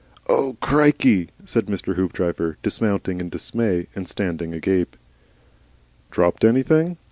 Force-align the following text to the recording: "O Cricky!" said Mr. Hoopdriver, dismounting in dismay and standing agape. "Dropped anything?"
"O 0.27 0.57
Cricky!" 0.61 1.29
said 1.45 1.67
Mr. 1.67 1.93
Hoopdriver, 1.93 2.57
dismounting 2.63 3.19
in 3.21 3.29
dismay 3.29 3.85
and 3.95 4.07
standing 4.07 4.51
agape. 4.51 4.95
"Dropped 6.09 6.43
anything?" 6.43 6.97